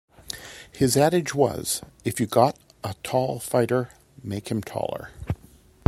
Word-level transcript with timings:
His 0.71 0.97
adage 0.97 1.35
was: 1.35 1.83
If 2.03 2.19
you 2.19 2.25
got 2.25 2.57
a 2.83 2.95
tall 3.03 3.37
fighter, 3.37 3.91
make 4.23 4.49
him 4.49 4.63
taller. 4.63 5.11